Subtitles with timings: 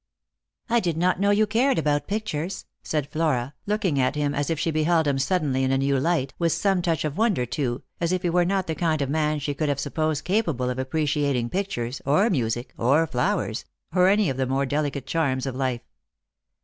[0.67, 4.49] 41 "I did not know you cared about pictures," said Flora, looking at him as
[4.49, 7.83] if she beheld him suddenly in a new light, with some touch of wonder too,
[7.99, 10.79] as if he were not the kind of man she could have supposed capable of
[10.79, 15.81] appreciating pictures, or music, or flowers, or any of the more delicate charms of life.